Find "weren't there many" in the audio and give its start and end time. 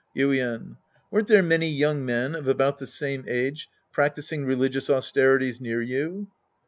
1.11-1.69